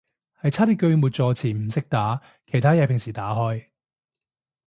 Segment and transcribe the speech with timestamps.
[0.41, 3.67] 係差啲句末助詞唔識打，其他嘢平時打開